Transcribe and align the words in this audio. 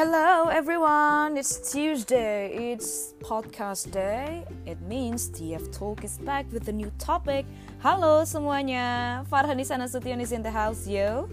Hello 0.00 0.48
everyone, 0.48 1.36
it's 1.36 1.60
Tuesday. 1.60 2.72
It's 2.72 3.12
podcast 3.20 3.92
day. 3.92 4.48
It 4.64 4.80
means 4.88 5.28
TF 5.28 5.76
Talk 5.76 6.08
is 6.08 6.16
back 6.24 6.48
with 6.56 6.64
a 6.72 6.72
new 6.72 6.88
topic. 6.96 7.44
Halo 7.84 8.24
semuanya, 8.24 9.20
Farhani 9.28 9.60
Sanasution 9.60 10.24
is 10.24 10.32
in 10.32 10.40
the 10.40 10.48
house, 10.48 10.88
yo. 10.88 11.28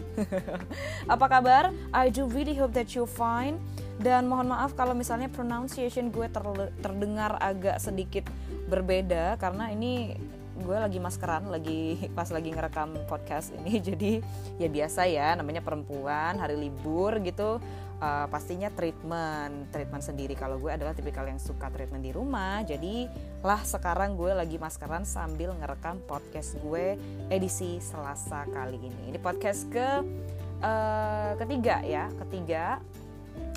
Apa 1.15 1.31
kabar? 1.31 1.71
I 1.95 2.11
do 2.11 2.27
really 2.27 2.59
hope 2.59 2.75
that 2.75 2.91
you're 2.91 3.07
fine. 3.07 3.55
Dan 4.03 4.27
mohon 4.27 4.51
maaf 4.51 4.75
kalau 4.75 4.91
misalnya 4.91 5.31
pronunciation 5.31 6.11
gue 6.11 6.27
terdengar 6.83 7.39
agak 7.39 7.79
sedikit 7.79 8.27
berbeda 8.67 9.39
karena 9.39 9.71
ini 9.71 10.19
gue 10.57 10.77
lagi 10.77 10.97
maskeran 10.97 11.53
lagi 11.53 11.95
pas 12.17 12.29
lagi 12.33 12.49
ngerekam 12.49 12.97
podcast 13.05 13.53
ini 13.61 13.77
jadi 13.93 14.11
ya 14.57 14.67
biasa 14.67 15.05
ya 15.05 15.37
namanya 15.37 15.61
perempuan 15.61 16.41
hari 16.41 16.57
libur 16.57 17.21
gitu 17.21 17.61
uh, 18.01 18.25
pastinya 18.29 18.69
treatment 18.73 19.69
treatment 19.73 20.03
sendiri. 20.03 20.33
Kalau 20.37 20.61
gue 20.61 20.71
adalah 20.73 20.93
tipikal 20.93 21.25
yang 21.25 21.41
suka 21.41 21.69
treatment 21.73 22.03
di 22.05 22.11
rumah 22.13 22.61
jadi 22.63 23.09
lah 23.41 23.61
sekarang 23.61 24.17
gue 24.17 24.33
lagi 24.33 24.57
maskeran 24.57 25.05
sambil 25.05 25.53
ngerekam 25.57 26.01
podcast 26.05 26.57
gue 26.61 26.97
edisi 27.29 27.81
Selasa 27.81 28.45
kali 28.49 28.77
ini. 28.81 29.13
Ini 29.13 29.19
podcast 29.21 29.69
ke 29.69 29.87
uh, 30.61 31.31
ketiga 31.41 31.81
ya 31.85 32.09
ketiga. 32.25 32.81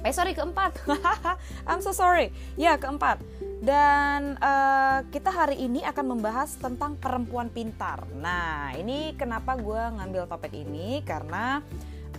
Eh 0.00 0.16
sorry 0.16 0.32
keempat. 0.32 0.80
I'm 1.68 1.84
so 1.84 1.92
sorry. 1.92 2.32
Ya 2.56 2.80
keempat. 2.80 3.20
Dan 3.60 4.40
uh, 4.40 5.04
kita 5.12 5.28
hari 5.28 5.60
ini 5.60 5.84
akan 5.84 6.16
membahas 6.16 6.56
tentang 6.56 6.96
perempuan 6.96 7.52
pintar. 7.52 8.08
Nah, 8.16 8.72
ini 8.72 9.12
kenapa 9.20 9.60
gue 9.60 10.00
ngambil 10.00 10.24
topik 10.24 10.56
ini? 10.56 11.04
Karena 11.04 11.60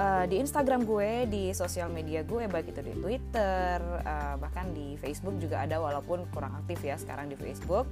uh, 0.02 0.26
di 0.26 0.42
Instagram 0.42 0.82
gue, 0.84 1.30
di 1.30 1.44
sosial 1.54 1.94
media 1.94 2.26
gue, 2.26 2.50
baik 2.50 2.74
itu 2.74 2.82
di 2.82 2.94
Twitter, 2.98 3.78
uh, 4.02 4.36
bahkan 4.42 4.74
di 4.74 4.98
Facebook 4.98 5.38
juga 5.38 5.62
ada, 5.62 5.78
walaupun 5.78 6.26
kurang 6.34 6.58
aktif 6.66 6.82
ya 6.82 6.98
sekarang 6.98 7.30
di 7.30 7.38
Facebook. 7.38 7.86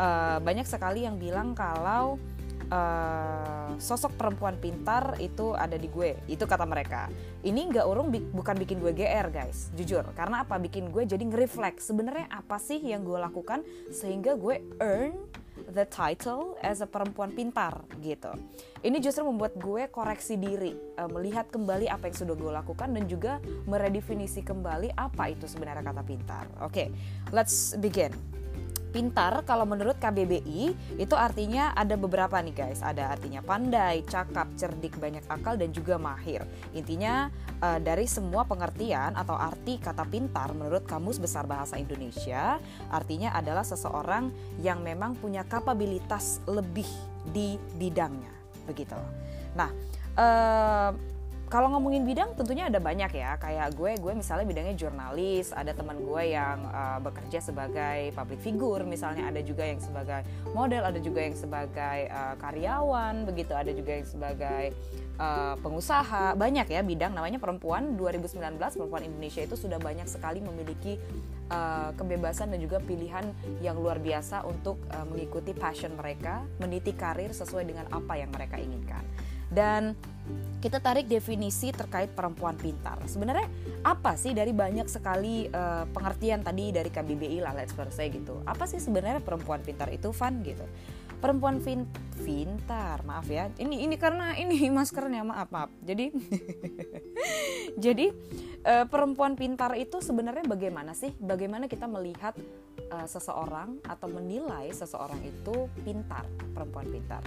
Uh, 0.00 0.40
banyak 0.40 0.64
sekali 0.64 1.04
yang 1.04 1.20
bilang 1.20 1.52
kalau 1.52 2.16
uh, 2.72 3.76
sosok 3.76 4.16
perempuan 4.16 4.56
pintar 4.56 5.20
itu 5.20 5.52
ada 5.52 5.76
di 5.76 5.90
gue. 5.92 6.16
Itu 6.30 6.48
kata 6.48 6.64
mereka. 6.64 7.12
Ini 7.44 7.60
nggak 7.68 7.84
urung 7.84 8.08
bi 8.08 8.20
bukan 8.20 8.56
bikin 8.56 8.80
gue 8.80 8.96
gr 8.96 9.28
guys. 9.28 9.68
Jujur. 9.76 10.06
Karena 10.16 10.46
apa? 10.46 10.56
Bikin 10.56 10.88
gue 10.88 11.04
jadi 11.04 11.20
nge-reflect. 11.20 11.84
Sebenarnya 11.84 12.30
apa 12.32 12.56
sih 12.56 12.80
yang 12.80 13.04
gue 13.04 13.18
lakukan 13.20 13.66
sehingga 13.92 14.38
gue 14.38 14.62
earn 14.80 15.16
the 15.68 15.84
title 15.84 16.56
as 16.64 16.80
a 16.80 16.88
perempuan 16.88 17.34
pintar 17.36 17.84
gitu. 18.00 18.32
Ini 18.80 18.96
justru 19.04 19.28
membuat 19.28 19.60
gue 19.60 19.92
koreksi 19.92 20.40
diri, 20.40 20.72
uh, 20.96 21.10
melihat 21.12 21.52
kembali 21.52 21.92
apa 21.92 22.08
yang 22.08 22.16
sudah 22.16 22.34
gue 22.36 22.52
lakukan 22.52 22.88
dan 22.96 23.04
juga 23.04 23.32
meredefinisi 23.68 24.40
kembali 24.40 24.96
apa 24.96 25.28
itu 25.28 25.44
sebenarnya 25.44 25.84
kata 25.84 26.02
pintar. 26.02 26.48
Oke, 26.64 26.72
okay, 26.72 26.88
let's 27.28 27.76
begin. 27.76 28.39
Pintar 28.90 29.46
kalau 29.46 29.62
menurut 29.64 29.96
KBBI 30.02 30.74
itu 30.98 31.14
artinya 31.14 31.72
ada 31.78 31.94
beberapa 31.94 32.36
nih 32.42 32.54
guys. 32.54 32.82
Ada 32.82 33.14
artinya 33.14 33.40
pandai, 33.40 34.02
cakap, 34.06 34.50
cerdik, 34.58 34.98
banyak 34.98 35.22
akal 35.30 35.54
dan 35.54 35.70
juga 35.70 35.96
mahir. 35.96 36.42
Intinya 36.74 37.30
uh, 37.62 37.78
dari 37.78 38.04
semua 38.10 38.44
pengertian 38.44 39.14
atau 39.14 39.38
arti 39.38 39.78
kata 39.78 40.02
pintar 40.06 40.52
menurut 40.52 40.84
Kamus 40.84 41.22
Besar 41.22 41.46
Bahasa 41.46 41.78
Indonesia 41.78 42.58
artinya 42.90 43.32
adalah 43.32 43.62
seseorang 43.62 44.34
yang 44.60 44.82
memang 44.82 45.16
punya 45.16 45.46
kapabilitas 45.46 46.42
lebih 46.50 46.88
di 47.30 47.56
bidangnya. 47.78 48.32
Begitu. 48.66 48.98
Nah, 49.54 49.70
uh, 50.18 50.90
kalau 51.50 51.66
ngomongin 51.74 52.06
bidang 52.06 52.38
tentunya 52.38 52.70
ada 52.70 52.78
banyak 52.78 53.10
ya. 53.10 53.34
Kayak 53.34 53.74
gue 53.74 53.98
gue 53.98 54.12
misalnya 54.14 54.46
bidangnya 54.46 54.78
jurnalis 54.78 55.50
ada 55.50 55.74
teman 55.74 55.98
gue 55.98 56.22
yang 56.30 56.62
uh, 56.70 57.02
bekerja 57.02 57.42
sebagai 57.42 58.14
public 58.14 58.38
figure 58.38 58.86
misalnya 58.86 59.26
ada 59.26 59.42
juga 59.42 59.66
yang 59.66 59.82
sebagai 59.82 60.22
model 60.54 60.86
ada 60.86 61.02
juga 61.02 61.26
yang 61.26 61.34
sebagai 61.34 62.06
uh, 62.06 62.38
karyawan 62.38 63.26
begitu. 63.26 63.50
Ada 63.58 63.74
juga 63.74 63.98
yang 63.98 64.06
sebagai 64.06 64.64
uh, 65.18 65.58
pengusaha. 65.58 66.38
Banyak 66.38 66.70
ya 66.70 66.86
bidang 66.86 67.18
namanya 67.18 67.42
perempuan. 67.42 67.98
2019 67.98 68.54
perempuan 68.56 69.02
Indonesia 69.02 69.42
itu 69.42 69.58
sudah 69.58 69.82
banyak 69.82 70.06
sekali 70.06 70.38
memiliki 70.38 71.02
uh, 71.50 71.90
kebebasan 71.98 72.54
dan 72.54 72.62
juga 72.62 72.78
pilihan 72.78 73.26
yang 73.58 73.74
luar 73.74 73.98
biasa 73.98 74.46
untuk 74.46 74.78
uh, 74.94 75.02
mengikuti 75.02 75.50
passion 75.50 75.98
mereka 75.98 76.46
meniti 76.62 76.94
karir 76.94 77.34
sesuai 77.34 77.66
dengan 77.66 77.90
apa 77.90 78.14
yang 78.14 78.30
mereka 78.30 78.54
inginkan 78.54 79.02
dan 79.50 79.98
kita 80.60 80.78
tarik 80.78 81.08
definisi 81.08 81.72
terkait 81.72 82.12
perempuan 82.12 82.54
pintar. 82.54 83.00
Sebenarnya 83.08 83.48
apa 83.80 84.12
sih 84.20 84.36
dari 84.36 84.52
banyak 84.52 84.86
sekali 84.86 85.48
uh, 85.48 85.88
pengertian 85.88 86.44
tadi 86.44 86.68
dari 86.68 86.92
KBBI 86.92 87.40
lah 87.40 87.56
let's 87.56 87.72
say 87.96 88.12
gitu. 88.12 88.44
Apa 88.44 88.68
sih 88.68 88.76
sebenarnya 88.76 89.24
perempuan 89.24 89.64
pintar 89.64 89.88
itu 89.88 90.12
fun 90.12 90.44
gitu. 90.44 90.62
Perempuan 91.20 91.60
fin 91.60 91.84
pintar, 92.20 93.04
maaf 93.04 93.28
ya. 93.28 93.48
Ini 93.56 93.88
ini 93.88 93.96
karena 93.96 94.36
ini 94.36 94.68
maskernya 94.76 95.24
maaf 95.24 95.48
maaf. 95.48 95.72
Jadi 95.80 96.12
jadi 97.84 98.12
uh, 98.68 98.84
perempuan 98.84 99.40
pintar 99.40 99.72
itu 99.80 100.04
sebenarnya 100.04 100.44
bagaimana 100.44 100.92
sih? 100.92 101.16
Bagaimana 101.16 101.72
kita 101.72 101.88
melihat 101.88 102.36
uh, 102.92 103.08
seseorang 103.08 103.80
atau 103.88 104.12
menilai 104.12 104.68
seseorang 104.76 105.24
itu 105.24 105.72
pintar, 105.84 106.28
perempuan 106.52 106.84
pintar? 106.92 107.24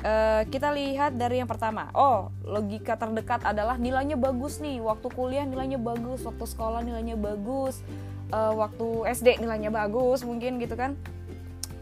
Uh, 0.00 0.48
kita 0.48 0.72
lihat 0.72 1.12
dari 1.20 1.44
yang 1.44 1.50
pertama. 1.50 1.92
Oh, 1.92 2.32
logika 2.40 2.96
terdekat 2.96 3.44
adalah 3.44 3.76
nilainya 3.76 4.16
bagus 4.16 4.56
nih. 4.56 4.80
Waktu 4.80 5.12
kuliah 5.12 5.44
nilainya 5.44 5.76
bagus, 5.76 6.24
waktu 6.24 6.44
sekolah 6.48 6.80
nilainya 6.80 7.20
bagus, 7.20 7.84
uh, 8.32 8.56
waktu 8.56 9.12
SD 9.12 9.44
nilainya 9.44 9.68
bagus, 9.68 10.24
mungkin 10.24 10.56
gitu 10.56 10.72
kan. 10.72 10.96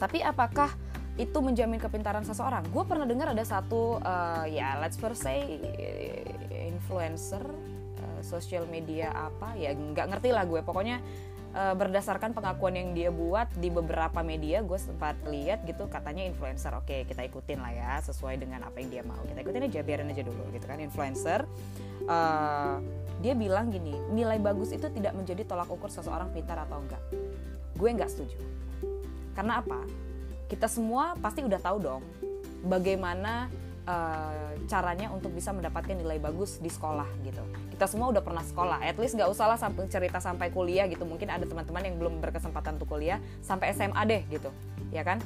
Tapi 0.03 0.19
apakah 0.27 0.75
itu 1.15 1.39
menjamin 1.39 1.79
kepintaran 1.79 2.27
seseorang? 2.27 2.67
Gue 2.75 2.83
pernah 2.87 3.07
dengar 3.07 3.31
ada 3.31 3.43
satu 3.47 4.03
uh, 4.03 4.47
ya 4.51 4.79
let's 4.83 4.99
first 4.99 5.23
say 5.23 5.63
influencer 6.51 7.43
uh, 8.03 8.21
social 8.23 8.67
media 8.71 9.15
apa 9.15 9.55
ya 9.55 9.75
nggak 9.75 10.11
ngerti 10.11 10.35
lah 10.35 10.43
gue. 10.43 10.59
Pokoknya 10.67 10.99
uh, 11.59 11.75
berdasarkan 11.75 12.31
pengakuan 12.31 12.79
yang 12.79 12.95
dia 12.95 13.11
buat 13.11 13.51
di 13.59 13.69
beberapa 13.69 14.23
media 14.23 14.63
gue 14.63 14.79
sempat 14.79 15.19
lihat 15.27 15.67
gitu 15.67 15.91
katanya 15.91 16.23
influencer. 16.23 16.71
Oke 16.79 17.03
kita 17.11 17.27
ikutin 17.27 17.59
lah 17.59 17.73
ya 17.75 17.93
sesuai 18.07 18.39
dengan 18.39 18.63
apa 18.71 18.79
yang 18.79 18.89
dia 18.95 19.03
mau. 19.03 19.19
Kita 19.27 19.43
ikutin 19.43 19.67
aja 19.67 19.83
biarin 19.83 20.09
aja 20.15 20.23
dulu 20.23 20.47
gitu 20.55 20.65
kan. 20.71 20.79
Influencer 20.79 21.43
uh, 22.07 22.79
dia 23.19 23.35
bilang 23.35 23.75
gini 23.75 23.99
nilai 24.15 24.39
bagus 24.39 24.71
itu 24.71 24.87
tidak 24.95 25.19
menjadi 25.19 25.43
tolak 25.43 25.67
ukur 25.67 25.91
seseorang 25.91 26.31
pintar 26.31 26.63
atau 26.63 26.79
enggak. 26.79 27.03
Gue 27.75 27.91
nggak 27.91 28.11
setuju. 28.11 28.39
Karena 29.35 29.59
apa? 29.59 29.83
Kita 30.47 30.71
semua 30.71 31.19
pasti 31.19 31.45
udah 31.45 31.61
tahu 31.61 31.77
dong 31.83 32.03
bagaimana 32.65 33.53
uh, 33.89 34.53
caranya 34.69 35.09
untuk 35.09 35.33
bisa 35.33 35.51
mendapatkan 35.51 35.97
nilai 35.97 36.21
bagus 36.21 36.61
di 36.61 36.69
sekolah 36.69 37.09
gitu. 37.25 37.41
Kita 37.73 37.89
semua 37.89 38.13
udah 38.13 38.21
pernah 38.21 38.45
sekolah, 38.45 38.85
at 38.85 39.01
least 39.01 39.17
nggak 39.17 39.33
usah 39.33 39.49
lah 39.49 39.59
sampai 39.59 39.89
cerita 39.89 40.21
sampai 40.21 40.53
kuliah 40.53 40.85
gitu. 40.87 41.09
Mungkin 41.09 41.33
ada 41.33 41.49
teman-teman 41.49 41.83
yang 41.83 41.97
belum 41.97 42.21
berkesempatan 42.21 42.77
untuk 42.77 42.93
kuliah 42.93 43.19
sampai 43.41 43.73
SMA 43.73 44.03
deh 44.05 44.23
gitu, 44.29 44.53
ya 44.93 45.01
kan? 45.03 45.19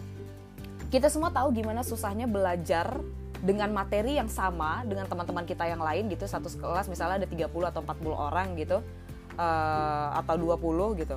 Kita 0.93 1.11
semua 1.11 1.35
tahu 1.35 1.51
gimana 1.57 1.83
susahnya 1.83 2.31
belajar 2.31 3.01
dengan 3.43 3.75
materi 3.75 4.23
yang 4.23 4.31
sama 4.31 4.87
dengan 4.87 5.11
teman-teman 5.11 5.43
kita 5.43 5.67
yang 5.67 5.83
lain 5.83 6.07
gitu 6.07 6.31
satu 6.31 6.47
kelas 6.47 6.87
misalnya 6.87 7.27
ada 7.27 7.29
30 7.29 7.51
atau 7.51 7.83
40 7.83 8.15
orang 8.15 8.55
gitu 8.55 8.79
uh, 9.35 10.09
atau 10.15 10.39
20 10.39 11.03
gitu 11.03 11.17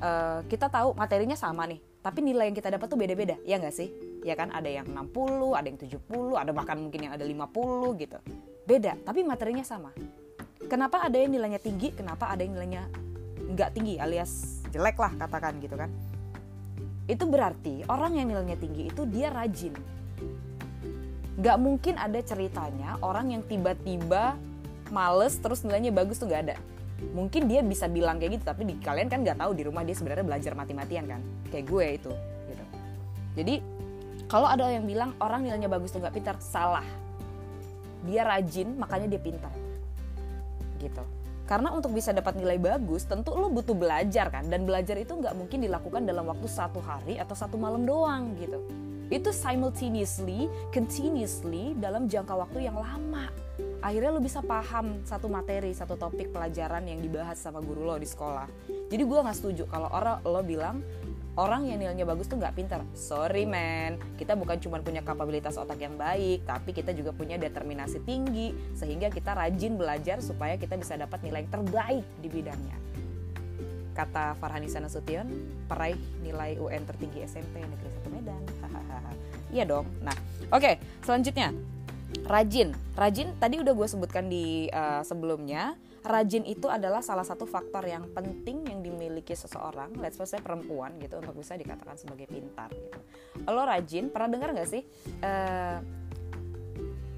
uh, 0.00 0.40
kita 0.48 0.72
tahu 0.72 0.96
materinya 0.96 1.36
sama 1.36 1.68
nih 1.68 1.76
tapi 2.00 2.24
nilai 2.24 2.48
yang 2.48 2.56
kita 2.56 2.72
dapat 2.72 2.88
tuh 2.88 2.96
beda-beda 2.96 3.36
ya 3.44 3.60
nggak 3.60 3.76
sih 3.76 3.92
ya 4.26 4.34
kan? 4.34 4.50
Ada 4.50 4.82
yang 4.82 4.86
60 4.90 5.54
ada 5.54 5.66
yang 5.70 5.78
70 5.78 6.34
ada 6.34 6.50
bahkan 6.50 6.76
mungkin 6.82 7.06
yang 7.06 7.14
ada 7.14 7.22
50 7.22 8.02
gitu. 8.02 8.18
Beda 8.66 8.98
tapi 9.06 9.22
materinya 9.22 9.62
sama. 9.62 9.94
Kenapa 10.66 11.06
ada 11.06 11.14
yang 11.14 11.30
nilainya 11.30 11.62
tinggi 11.62 11.94
kenapa 11.94 12.34
ada 12.34 12.42
yang 12.42 12.58
nilainya 12.58 12.90
nggak 13.54 13.70
tinggi 13.78 14.02
alias 14.02 14.66
jelek 14.74 14.98
lah 14.98 15.14
katakan 15.14 15.62
gitu 15.62 15.78
kan? 15.78 15.90
Itu 17.06 17.30
berarti 17.30 17.86
orang 17.86 18.18
yang 18.18 18.26
nilainya 18.34 18.58
tinggi 18.58 18.90
itu 18.90 19.06
dia 19.06 19.30
rajin. 19.30 19.78
Nggak 21.38 21.56
mungkin 21.62 21.94
ada 21.94 22.18
ceritanya 22.18 22.98
orang 22.98 23.30
yang 23.30 23.42
tiba-tiba 23.46 24.34
males 24.90 25.38
terus 25.38 25.62
nilainya 25.62 25.94
bagus 25.94 26.18
tuh 26.18 26.26
nggak 26.26 26.42
ada. 26.50 26.56
Mungkin 27.14 27.46
dia 27.46 27.60
bisa 27.62 27.86
bilang 27.86 28.18
kayak 28.18 28.40
gitu 28.40 28.44
tapi 28.50 28.66
di 28.66 28.74
kalian 28.82 29.06
kan 29.06 29.22
nggak 29.22 29.38
tahu 29.38 29.54
di 29.54 29.62
rumah 29.62 29.86
dia 29.86 29.94
sebenarnya 29.94 30.26
belajar 30.26 30.52
mati-matian 30.58 31.06
kan? 31.06 31.20
Kayak 31.54 31.64
gue 31.70 31.86
itu 32.02 32.12
gitu. 32.50 32.64
Jadi 33.36 33.54
kalau 34.26 34.50
ada 34.50 34.66
yang 34.66 34.86
bilang 34.86 35.14
orang 35.22 35.46
nilainya 35.46 35.70
bagus 35.70 35.94
tuh 35.94 36.02
nggak 36.02 36.14
pintar, 36.14 36.36
salah. 36.42 36.86
Dia 38.02 38.26
rajin, 38.26 38.74
makanya 38.74 39.06
dia 39.14 39.20
pintar. 39.22 39.54
Gitu. 40.82 41.02
Karena 41.46 41.70
untuk 41.70 41.94
bisa 41.94 42.10
dapat 42.10 42.34
nilai 42.34 42.58
bagus, 42.58 43.06
tentu 43.06 43.38
lo 43.38 43.46
butuh 43.46 43.74
belajar 43.78 44.34
kan. 44.34 44.50
Dan 44.50 44.66
belajar 44.66 44.98
itu 44.98 45.14
nggak 45.14 45.34
mungkin 45.38 45.62
dilakukan 45.62 46.02
dalam 46.02 46.26
waktu 46.26 46.50
satu 46.50 46.82
hari 46.82 47.22
atau 47.22 47.38
satu 47.38 47.54
malam 47.54 47.86
doang 47.86 48.34
gitu. 48.34 48.58
Itu 49.06 49.30
simultaneously, 49.30 50.50
continuously 50.74 51.78
dalam 51.78 52.10
jangka 52.10 52.34
waktu 52.34 52.66
yang 52.66 52.74
lama 52.74 53.30
akhirnya 53.86 54.10
lo 54.12 54.18
bisa 54.18 54.42
paham 54.42 54.98
satu 55.06 55.30
materi 55.30 55.70
satu 55.70 55.94
topik 55.94 56.34
pelajaran 56.34 56.84
yang 56.90 56.98
dibahas 56.98 57.38
sama 57.38 57.62
guru 57.62 57.86
lo 57.86 57.96
di 58.00 58.08
sekolah 58.08 58.48
jadi 58.90 59.02
gue 59.06 59.18
nggak 59.22 59.36
setuju 59.36 59.62
kalau 59.70 59.88
orang 59.94 60.18
lo 60.26 60.42
bilang 60.42 60.82
orang 61.36 61.68
yang 61.68 61.78
nilainya 61.78 62.08
bagus 62.08 62.26
tuh 62.26 62.40
nggak 62.40 62.56
pintar. 62.56 62.80
Sorry 62.96 63.44
man, 63.44 64.00
kita 64.16 64.32
bukan 64.34 64.56
cuma 64.56 64.80
punya 64.80 65.04
kapabilitas 65.04 65.60
otak 65.60 65.78
yang 65.78 65.94
baik, 66.00 66.48
tapi 66.48 66.72
kita 66.72 66.96
juga 66.96 67.12
punya 67.12 67.36
determinasi 67.36 68.00
tinggi 68.02 68.56
sehingga 68.72 69.12
kita 69.12 69.36
rajin 69.36 69.76
belajar 69.76 70.24
supaya 70.24 70.56
kita 70.56 70.80
bisa 70.80 70.96
dapat 70.96 71.20
nilai 71.20 71.44
terbaik 71.46 72.04
di 72.24 72.28
bidangnya. 72.32 72.76
Kata 73.96 74.36
Farhanisa 74.36 74.80
Nasution, 74.80 75.24
peraih 75.68 75.96
nilai 76.20 76.60
UN 76.60 76.84
tertinggi 76.84 77.24
SMP 77.24 77.64
Negeri 77.64 77.88
1 78.04 78.12
Medan. 78.12 78.42
Iya 79.46 79.62
dong. 79.62 79.86
Nah, 80.02 80.12
oke, 80.50 80.58
okay, 80.58 80.74
selanjutnya 81.06 81.54
rajin. 82.24 82.72
Rajin 82.96 83.36
tadi 83.36 83.60
udah 83.60 83.72
gue 83.76 83.88
sebutkan 83.88 84.32
di 84.32 84.72
uh, 84.72 85.04
sebelumnya 85.04 85.76
rajin 86.06 86.46
itu 86.46 86.70
adalah 86.70 87.02
salah 87.02 87.26
satu 87.26 87.44
faktor 87.44 87.82
yang 87.82 88.06
penting 88.14 88.62
yang 88.70 88.78
dimiliki 88.80 89.34
seseorang, 89.34 89.90
let's 89.98 90.16
say 90.22 90.38
perempuan 90.38 90.94
gitu 91.02 91.18
untuk 91.18 91.34
bisa 91.34 91.58
dikatakan 91.58 91.98
sebagai 91.98 92.30
pintar 92.30 92.70
gitu. 92.70 92.98
Lo 93.50 93.66
rajin, 93.66 94.08
pernah 94.08 94.38
dengar 94.38 94.54
nggak 94.54 94.70
sih 94.70 94.82
uh, 95.26 95.82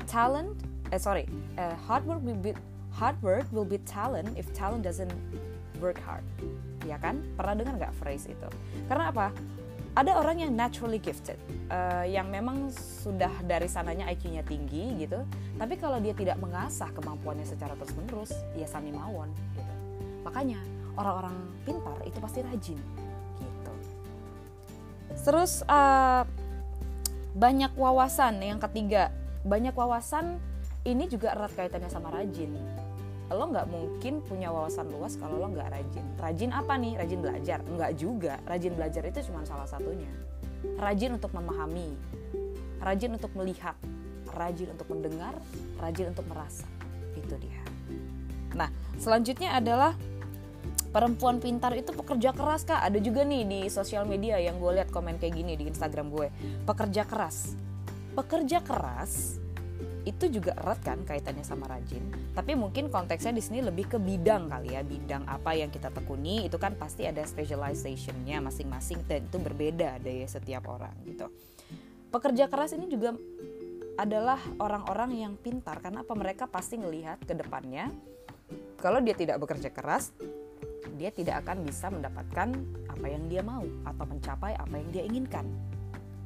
talent? 0.08 0.56
Eh 0.88 0.96
sorry, 0.96 1.28
uh, 1.60 1.76
hard 1.84 2.08
work 2.08 2.24
will 2.24 2.40
be 2.40 2.56
hard 2.96 3.20
work 3.20 3.44
will 3.52 3.68
be 3.68 3.76
talent 3.84 4.32
if 4.40 4.48
talent 4.56 4.80
doesn't 4.80 5.12
work 5.84 6.00
hard. 6.02 6.24
Ya 6.88 6.96
kan? 6.96 7.20
Pernah 7.36 7.60
dengar 7.60 7.74
nggak 7.76 7.94
phrase 8.00 8.32
itu? 8.32 8.48
Karena 8.88 9.12
apa? 9.12 9.28
Ada 9.96 10.18
orang 10.20 10.44
yang 10.44 10.52
naturally 10.54 11.00
gifted 11.00 11.38
uh, 11.72 12.04
yang 12.04 12.28
memang 12.28 12.68
sudah 12.74 13.30
dari 13.46 13.66
sananya 13.66 14.08
IQ-nya 14.12 14.44
tinggi 14.44 15.04
gitu 15.06 15.24
tapi 15.58 15.74
kalau 15.80 15.98
dia 15.98 16.14
tidak 16.14 16.38
mengasah 16.38 16.90
kemampuannya 16.94 17.46
secara 17.46 17.74
terus 17.74 17.92
menerus 17.98 18.32
ya 18.54 18.66
sami 18.68 18.94
mawon 18.94 19.30
gitu. 19.56 19.72
Makanya 20.22 20.60
orang-orang 20.98 21.36
pintar 21.62 21.98
itu 22.04 22.18
pasti 22.18 22.38
rajin 22.44 22.78
gitu. 23.38 23.72
Terus 25.18 25.66
uh, 25.66 26.22
banyak 27.38 27.72
wawasan 27.74 28.42
yang 28.42 28.58
ketiga. 28.58 29.14
Banyak 29.46 29.74
wawasan 29.74 30.42
ini 30.86 31.06
juga 31.10 31.34
erat 31.34 31.52
kaitannya 31.54 31.90
sama 31.90 32.10
rajin 32.14 32.54
lo 33.36 33.44
nggak 33.52 33.68
mungkin 33.68 34.24
punya 34.24 34.48
wawasan 34.48 34.88
luas 34.88 35.20
kalau 35.20 35.36
lo 35.36 35.52
nggak 35.52 35.68
rajin. 35.68 36.06
Rajin 36.16 36.50
apa 36.56 36.74
nih? 36.80 36.96
Rajin 36.96 37.20
belajar? 37.20 37.58
Nggak 37.60 37.92
juga. 38.00 38.34
Rajin 38.48 38.72
belajar 38.72 39.02
itu 39.04 39.18
cuma 39.28 39.44
salah 39.44 39.68
satunya. 39.68 40.08
Rajin 40.80 41.20
untuk 41.20 41.32
memahami. 41.36 41.92
Rajin 42.80 43.20
untuk 43.20 43.32
melihat. 43.36 43.76
Rajin 44.32 44.72
untuk 44.72 44.88
mendengar. 44.88 45.36
Rajin 45.76 46.16
untuk 46.16 46.24
merasa. 46.24 46.64
Itu 47.12 47.36
dia. 47.36 47.60
Nah 48.56 48.72
selanjutnya 48.96 49.60
adalah 49.60 49.92
perempuan 50.88 51.36
pintar 51.36 51.76
itu 51.76 51.92
pekerja 51.92 52.32
keras 52.32 52.64
kak. 52.64 52.80
Ada 52.80 52.96
juga 52.96 53.28
nih 53.28 53.44
di 53.44 53.60
sosial 53.68 54.08
media 54.08 54.40
yang 54.40 54.56
gue 54.56 54.80
lihat 54.80 54.88
komen 54.88 55.20
kayak 55.20 55.36
gini 55.36 55.52
di 55.60 55.68
instagram 55.68 56.08
gue. 56.08 56.32
Pekerja 56.64 57.04
keras. 57.04 57.52
Pekerja 58.16 58.64
keras 58.64 59.36
itu 60.08 60.32
juga 60.32 60.56
erat 60.56 60.80
kan 60.80 61.04
kaitannya 61.04 61.44
sama 61.44 61.68
rajin. 61.68 62.00
Tapi 62.32 62.56
mungkin 62.56 62.88
konteksnya 62.88 63.36
di 63.36 63.44
sini 63.44 63.60
lebih 63.60 63.92
ke 63.92 63.98
bidang 64.00 64.48
kali 64.48 64.72
ya. 64.72 64.80
Bidang 64.80 65.28
apa 65.28 65.52
yang 65.52 65.68
kita 65.68 65.92
tekuni 65.92 66.48
itu 66.48 66.56
kan 66.56 66.72
pasti 66.80 67.04
ada 67.04 67.20
specializationnya 67.28 68.40
masing-masing 68.40 69.04
dan 69.04 69.28
itu 69.28 69.36
berbeda 69.36 70.00
deh 70.00 70.24
setiap 70.24 70.64
orang 70.72 70.96
gitu. 71.04 71.28
Pekerja 72.08 72.48
keras 72.48 72.72
ini 72.72 72.88
juga 72.88 73.12
adalah 74.00 74.40
orang-orang 74.56 75.28
yang 75.28 75.32
pintar 75.36 75.84
karena 75.84 76.00
apa? 76.00 76.16
Mereka 76.16 76.48
pasti 76.48 76.80
ngelihat 76.80 77.28
ke 77.28 77.36
depannya 77.36 77.92
kalau 78.80 79.02
dia 79.04 79.12
tidak 79.12 79.42
bekerja 79.42 79.68
keras 79.68 80.14
dia 80.98 81.14
tidak 81.14 81.46
akan 81.46 81.62
bisa 81.62 81.90
mendapatkan 81.90 82.48
apa 82.90 83.06
yang 83.06 83.30
dia 83.30 83.42
mau 83.44 83.62
atau 83.86 84.04
mencapai 84.06 84.58
apa 84.58 84.74
yang 84.74 84.88
dia 84.90 85.04
inginkan 85.06 85.46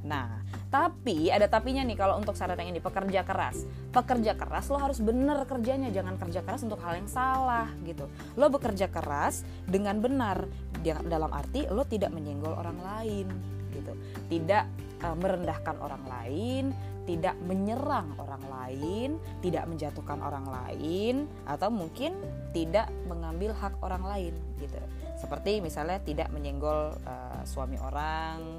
Nah, 0.03 0.43
tapi 0.67 1.31
ada 1.31 1.47
tapinya 1.47 1.87
nih 1.87 1.95
kalau 1.95 2.19
untuk 2.19 2.35
syarat 2.35 2.59
yang 2.59 2.75
ini 2.75 2.83
pekerja 2.83 3.23
keras. 3.23 3.63
Pekerja 3.95 4.35
keras 4.35 4.67
lo 4.73 4.79
harus 4.83 4.99
bener 4.99 5.47
kerjanya, 5.47 5.95
jangan 5.95 6.19
kerja 6.19 6.43
keras 6.43 6.67
untuk 6.67 6.83
hal 6.83 6.99
yang 6.99 7.07
salah 7.07 7.71
gitu. 7.87 8.11
Lo 8.35 8.51
bekerja 8.51 8.91
keras 8.91 9.47
dengan 9.67 10.03
benar 10.03 10.49
dalam 10.83 11.31
arti 11.31 11.71
lo 11.71 11.87
tidak 11.87 12.11
menyenggol 12.11 12.57
orang 12.57 12.79
lain 12.83 13.27
gitu. 13.71 13.93
Tidak 14.27 14.65
uh, 15.07 15.17
merendahkan 15.19 15.77
orang 15.79 16.05
lain, 16.09 16.65
tidak 17.07 17.35
menyerang 17.47 18.15
orang 18.19 18.45
lain, 18.47 19.11
tidak 19.43 19.65
menjatuhkan 19.67 20.19
orang 20.23 20.47
lain 20.47 21.27
atau 21.47 21.71
mungkin 21.71 22.15
tidak 22.55 22.91
mengambil 23.07 23.55
hak 23.55 23.75
orang 23.83 24.03
lain 24.03 24.35
gitu. 24.59 24.79
Seperti 25.19 25.63
misalnya 25.63 26.03
tidak 26.03 26.29
menyenggol 26.35 26.95
uh, 27.07 27.43
suami 27.47 27.79
orang, 27.79 28.59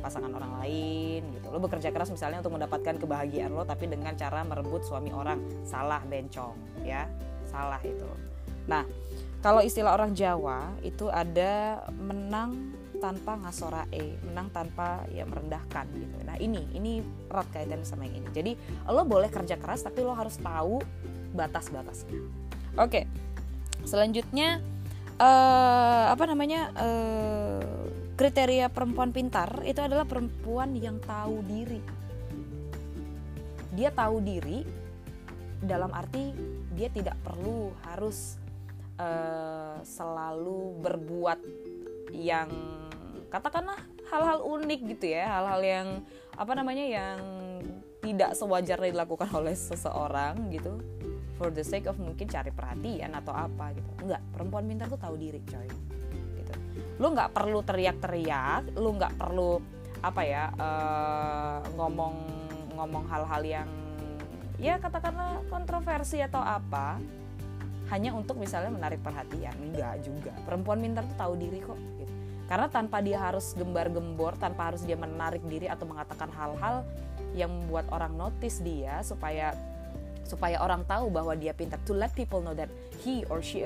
pasangan 0.00 0.30
orang 0.30 0.58
lain 0.62 1.22
gitu. 1.38 1.46
Lo 1.50 1.58
bekerja 1.62 1.90
keras 1.94 2.10
misalnya 2.10 2.40
untuk 2.40 2.54
mendapatkan 2.56 2.98
kebahagiaan 2.98 3.52
lo 3.52 3.62
tapi 3.66 3.90
dengan 3.90 4.14
cara 4.14 4.42
merebut 4.42 4.82
suami 4.86 5.10
orang. 5.14 5.42
Salah 5.66 6.02
bencong 6.06 6.84
ya. 6.86 7.06
Salah 7.46 7.82
itu. 7.84 8.08
Nah 8.66 8.86
kalau 9.44 9.60
istilah 9.60 9.92
orang 9.92 10.16
Jawa 10.16 10.72
itu 10.80 11.12
ada 11.12 11.84
menang 11.92 12.72
tanpa 13.02 13.36
ngasorae 13.36 14.16
menang 14.24 14.48
tanpa 14.48 15.04
ya 15.12 15.28
merendahkan 15.28 15.84
gitu. 15.92 16.16
Nah 16.24 16.40
ini 16.40 16.64
ini 16.72 17.04
erat 17.28 17.46
kaitan 17.52 17.84
sama 17.84 18.08
yang 18.08 18.24
ini. 18.24 18.28
Jadi 18.32 18.52
lo 18.88 19.04
boleh 19.04 19.28
kerja 19.28 19.60
keras 19.60 19.84
tapi 19.84 20.00
lo 20.00 20.16
harus 20.16 20.40
tahu 20.40 20.80
batas-batasnya. 21.36 22.16
Oke 22.80 23.04
selanjutnya 23.84 24.64
uh, 25.20 26.04
apa 26.10 26.24
namanya 26.24 26.72
uh, 26.72 27.83
kriteria 28.14 28.70
perempuan 28.70 29.10
pintar 29.10 29.66
itu 29.66 29.82
adalah 29.82 30.06
perempuan 30.06 30.78
yang 30.78 31.02
tahu 31.02 31.42
diri. 31.42 31.82
Dia 33.74 33.90
tahu 33.90 34.22
diri 34.22 34.62
dalam 35.58 35.90
arti 35.90 36.30
dia 36.78 36.86
tidak 36.90 37.18
perlu 37.26 37.74
harus 37.82 38.38
uh, 39.02 39.82
selalu 39.82 40.78
berbuat 40.78 41.38
yang 42.14 42.46
katakanlah 43.34 43.78
hal-hal 44.06 44.46
unik 44.46 44.80
gitu 44.94 45.10
ya, 45.10 45.26
hal-hal 45.26 45.60
yang 45.62 45.88
apa 46.38 46.52
namanya 46.54 46.86
yang 46.86 47.18
tidak 47.98 48.38
sewajarnya 48.38 48.94
dilakukan 48.94 49.26
oleh 49.38 49.58
seseorang 49.58 50.54
gitu 50.54 50.78
for 51.34 51.50
the 51.50 51.66
sake 51.66 51.90
of 51.90 51.98
mungkin 51.98 52.30
cari 52.30 52.54
perhatian 52.54 53.10
atau 53.10 53.34
apa 53.34 53.74
gitu. 53.74 53.90
Enggak, 54.06 54.22
perempuan 54.30 54.70
pintar 54.70 54.86
tuh 54.86 55.02
tahu 55.02 55.18
diri, 55.18 55.42
coy 55.50 55.66
lu 56.98 57.06
nggak 57.10 57.34
perlu 57.34 57.60
teriak-teriak 57.66 58.78
lu 58.78 58.94
nggak 58.94 59.14
perlu 59.18 59.58
apa 60.04 60.22
ya 60.22 60.52
uh, 60.54 61.58
ngomong 61.74 62.14
ngomong 62.76 63.04
hal-hal 63.08 63.42
yang 63.42 63.68
ya 64.60 64.78
katakanlah 64.78 65.42
kontroversi 65.48 66.22
atau 66.22 66.42
apa 66.42 67.00
hanya 67.92 68.16
untuk 68.16 68.40
misalnya 68.40 68.72
menarik 68.72 69.04
perhatian. 69.04 69.52
Enggak 69.60 70.00
juga. 70.00 70.32
Perempuan 70.48 70.80
pintar 70.80 71.04
tuh 71.04 71.18
tahu 71.20 71.32
diri 71.36 71.60
kok 71.60 71.76
gitu. 72.00 72.12
karena 72.44 72.68
tanpa 72.68 73.00
dia 73.00 73.16
harus 73.16 73.56
gembar-gembor 73.56 74.36
tanpa 74.36 74.68
harus 74.68 74.84
dia 74.84 75.00
menarik 75.00 75.40
diri 75.48 75.64
atau 75.64 75.88
mengatakan 75.88 76.28
hal-hal 76.28 76.84
yang 77.32 77.48
membuat 77.48 77.88
orang 77.88 78.12
notice 78.20 78.60
dia 78.60 79.00
supaya 79.00 79.56
supaya 80.28 80.60
orang 80.60 80.84
tahu 80.84 81.08
bahwa 81.08 81.32
dia 81.36 81.56
pintar. 81.56 81.80
To 81.88 81.96
let 81.96 82.12
people 82.12 82.44
know 82.44 82.52
that 82.52 82.68
he 83.00 83.24
or 83.32 83.40
she 83.40 83.64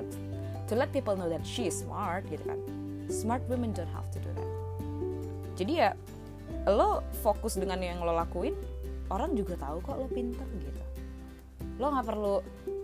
to 0.68 0.74
let 0.76 0.92
people 0.92 1.16
know 1.16 1.26
that 1.26 1.42
she 1.42 1.66
is 1.66 1.82
smart 1.82 2.22
gitu 2.28 2.44
kan 2.44 2.60
smart 3.08 3.42
women 3.48 3.72
don't 3.72 3.90
have 3.90 4.06
to 4.12 4.20
do 4.20 4.30
that. 4.36 4.50
Jadi 5.58 5.72
ya 5.82 5.90
lo 6.68 7.02
fokus 7.24 7.56
dengan 7.56 7.80
yang 7.80 8.04
lo 8.04 8.12
lakuin 8.12 8.54
orang 9.08 9.32
juga 9.34 9.56
tahu 9.56 9.80
kok 9.80 9.96
lo 9.96 10.06
pinter 10.06 10.44
gitu. 10.60 10.82
Lo 11.80 11.90
nggak 11.92 12.06
perlu 12.06 12.34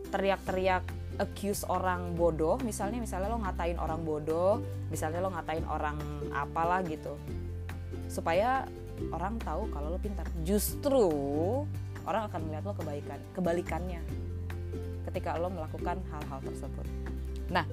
teriak-teriak 0.09 0.85
accuse 1.15 1.63
orang 1.71 2.19
bodoh 2.19 2.59
misalnya 2.67 2.99
misalnya 2.99 3.31
lo 3.31 3.39
ngatain 3.39 3.79
orang 3.79 4.03
bodoh 4.03 4.59
misalnya 4.91 5.23
lo 5.23 5.31
ngatain 5.31 5.65
orang 5.69 5.97
apalah 6.35 6.83
gitu. 6.83 7.15
Supaya 8.11 8.67
orang 9.15 9.39
tahu 9.43 9.71
kalau 9.71 9.95
lo 9.95 9.99
pintar 9.99 10.27
justru 10.43 11.07
orang 12.05 12.27
akan 12.31 12.41
melihat 12.47 12.65
lo 12.67 12.75
kebaikan 12.75 13.21
kebalikannya 13.37 14.03
ketika 15.11 15.39
lo 15.39 15.53
melakukan 15.53 16.01
hal-hal 16.11 16.41
tersebut. 16.43 16.87
Nah 17.53 17.67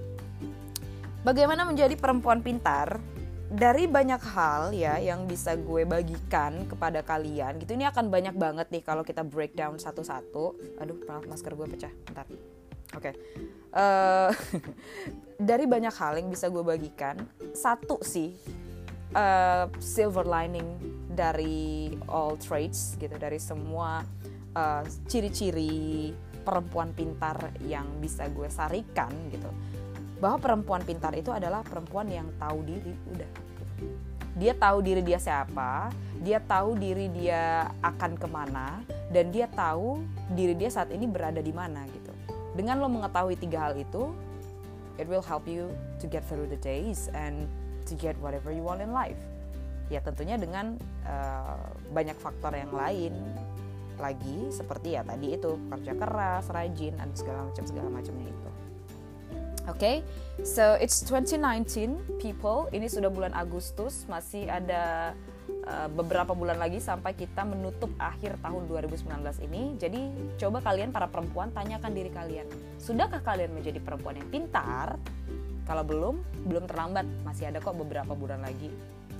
Bagaimana 1.22 1.70
menjadi 1.70 1.94
perempuan 1.94 2.42
pintar? 2.42 2.98
Dari 3.52 3.86
banyak 3.86 4.24
hal 4.34 4.74
ya 4.74 4.98
yang 4.98 5.30
bisa 5.30 5.54
gue 5.54 5.86
bagikan 5.86 6.66
kepada 6.66 7.06
kalian 7.06 7.62
gitu. 7.62 7.78
Ini 7.78 7.94
akan 7.94 8.10
banyak 8.10 8.34
banget 8.34 8.74
nih 8.74 8.82
kalau 8.82 9.06
kita 9.06 9.22
breakdown 9.22 9.78
satu-satu. 9.78 10.58
Aduh, 10.82 10.98
maaf 11.06 11.30
masker 11.30 11.54
gue 11.54 11.68
pecah. 11.70 11.94
Bentar. 12.10 12.26
Oke. 12.98 13.12
Okay. 13.12 13.14
Uh, 13.70 14.32
eh, 14.32 14.32
dari 15.54 15.70
banyak 15.70 15.94
hal 15.94 16.18
yang 16.18 16.32
bisa 16.32 16.50
gue 16.50 16.64
bagikan, 16.64 17.22
satu 17.54 18.02
sih 18.02 18.34
uh, 19.14 19.70
silver 19.78 20.26
lining 20.26 20.66
dari 21.12 21.94
all 22.10 22.40
traits 22.42 22.98
gitu, 22.98 23.14
dari 23.20 23.38
semua 23.38 24.02
uh, 24.58 24.84
ciri-ciri 25.06 26.16
perempuan 26.42 26.96
pintar 26.98 27.52
yang 27.68 27.86
bisa 28.02 28.26
gue 28.32 28.50
sarikan 28.50 29.12
gitu 29.30 29.52
bahwa 30.22 30.38
perempuan 30.38 30.86
pintar 30.86 31.18
itu 31.18 31.34
adalah 31.34 31.66
perempuan 31.66 32.06
yang 32.08 32.30
tahu 32.38 32.62
diri 32.62 32.94
udah. 33.10 33.32
Dia 34.38 34.54
tahu 34.56 34.80
diri 34.86 35.02
dia 35.02 35.20
siapa 35.20 35.92
dia 36.22 36.38
tahu 36.38 36.78
diri 36.78 37.10
dia 37.10 37.66
akan 37.82 38.14
ke 38.14 38.30
mana 38.30 38.86
dan 39.10 39.34
dia 39.34 39.50
tahu 39.50 40.06
diri 40.38 40.54
dia 40.54 40.70
saat 40.70 40.94
ini 40.94 41.10
berada 41.10 41.42
di 41.42 41.50
mana 41.50 41.82
gitu. 41.90 42.14
Dengan 42.54 42.78
lo 42.78 42.88
mengetahui 42.94 43.42
tiga 43.42 43.68
hal 43.68 43.74
itu 43.74 44.14
it 45.02 45.10
will 45.10 45.26
help 45.26 45.50
you 45.50 45.74
to 45.98 46.06
get 46.06 46.22
through 46.30 46.46
the 46.46 46.62
days 46.62 47.10
and 47.18 47.50
to 47.90 47.98
get 47.98 48.14
whatever 48.22 48.54
you 48.54 48.62
want 48.62 48.86
in 48.86 48.94
life. 48.94 49.18
Ya 49.90 50.00
tentunya 50.06 50.38
dengan 50.38 50.78
uh, 51.10 51.58
banyak 51.90 52.16
faktor 52.22 52.54
yang 52.54 52.70
lain 52.70 53.18
lagi 53.98 54.50
seperti 54.54 54.98
ya 54.98 55.02
tadi 55.02 55.38
itu 55.38 55.58
kerja 55.70 55.94
keras 55.98 56.50
rajin 56.54 56.98
dan 56.98 57.10
segala 57.14 57.50
macam 57.50 57.66
segala 57.66 57.90
macamnya 57.90 58.30
itu 58.30 58.51
Oke, 59.70 59.78
okay? 59.78 59.96
so 60.42 60.74
it's 60.82 61.06
2019 61.06 62.18
people. 62.18 62.66
Ini 62.74 62.90
sudah 62.90 63.14
bulan 63.14 63.30
Agustus, 63.38 64.10
masih 64.10 64.50
ada 64.50 65.14
uh, 65.70 65.86
beberapa 65.94 66.34
bulan 66.34 66.58
lagi 66.58 66.82
sampai 66.82 67.14
kita 67.14 67.46
menutup 67.46 67.94
akhir 68.02 68.42
tahun 68.42 68.66
2019 68.66 69.06
ini. 69.46 69.78
Jadi 69.78 70.02
coba 70.42 70.66
kalian 70.66 70.90
para 70.90 71.06
perempuan 71.06 71.54
tanyakan 71.54 71.94
diri 71.94 72.10
kalian, 72.10 72.50
sudahkah 72.82 73.22
kalian 73.22 73.54
menjadi 73.54 73.78
perempuan 73.78 74.18
yang 74.18 74.30
pintar? 74.34 74.98
Kalau 75.70 75.86
belum, 75.86 76.16
belum 76.50 76.66
terlambat. 76.66 77.06
Masih 77.22 77.54
ada 77.54 77.62
kok 77.62 77.78
beberapa 77.78 78.18
bulan 78.18 78.42
lagi. 78.42 78.74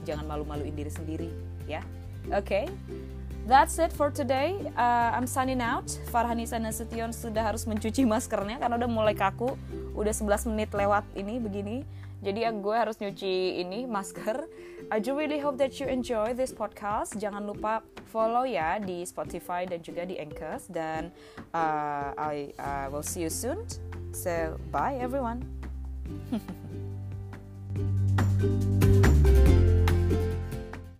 Jangan 0.10 0.26
malu-maluin 0.26 0.74
diri 0.74 0.90
sendiri, 0.90 1.30
ya. 1.70 1.86
Oke. 2.34 2.66
Okay? 2.66 3.21
That's 3.42 3.82
it 3.82 3.90
for 3.90 4.14
today. 4.14 4.54
Uh, 4.78 5.18
I'm 5.18 5.26
signing 5.26 5.66
out. 5.66 5.90
Farhanisa 6.14 6.62
Nasution 6.62 7.10
sudah 7.10 7.42
harus 7.42 7.66
mencuci 7.66 8.06
maskernya 8.06 8.62
karena 8.62 8.78
udah 8.78 8.90
mulai 8.90 9.18
kaku. 9.18 9.58
Udah 9.98 10.14
11 10.14 10.54
menit 10.54 10.70
lewat 10.70 11.02
ini 11.18 11.42
begini. 11.42 11.82
Jadi 12.22 12.46
ya 12.46 12.54
gue 12.54 12.76
harus 12.78 13.02
nyuci 13.02 13.66
ini 13.66 13.90
masker. 13.90 14.46
I 14.94 15.02
do 15.02 15.18
really 15.18 15.42
hope 15.42 15.58
that 15.58 15.74
you 15.82 15.90
enjoy 15.90 16.38
this 16.38 16.54
podcast. 16.54 17.18
Jangan 17.18 17.42
lupa 17.50 17.82
follow 18.14 18.46
ya 18.46 18.78
di 18.78 19.02
Spotify 19.10 19.66
dan 19.66 19.82
juga 19.82 20.06
di 20.06 20.22
Anchor. 20.22 20.62
Dan 20.70 21.10
uh, 21.58 22.14
I 22.14 22.54
uh, 22.62 22.94
will 22.94 23.06
see 23.06 23.26
you 23.26 23.34
soon. 23.34 23.66
So 24.14 24.62
bye 24.70 25.02
everyone. 25.02 25.42